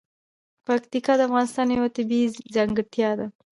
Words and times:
پکتیکا 0.67 1.13
د 1.17 1.21
افغانستان 1.27 1.67
یوه 1.77 1.89
طبیعي 1.97 2.27
ځانګړتیا 2.55 3.11
ده. 3.19 3.27